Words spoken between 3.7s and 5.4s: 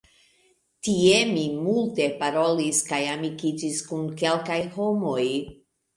kun kelkaj homoj.